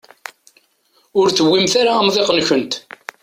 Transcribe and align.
Ur 1.19 1.27
tewwimt 1.29 1.73
ara 1.81 1.93
amḍiq-nkent. 1.99 2.73